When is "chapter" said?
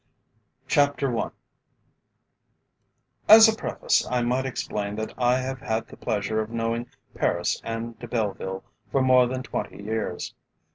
0.67-1.15